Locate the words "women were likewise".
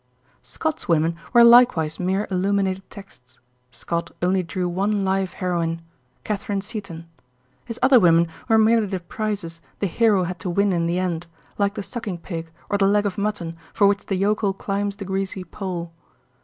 0.87-1.99